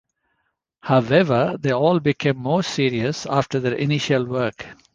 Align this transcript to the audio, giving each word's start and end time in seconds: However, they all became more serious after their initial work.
However, 0.79 1.57
they 1.59 1.71
all 1.71 1.99
became 1.99 2.37
more 2.37 2.63
serious 2.63 3.27
after 3.27 3.59
their 3.59 3.75
initial 3.75 4.25
work. 4.25 4.65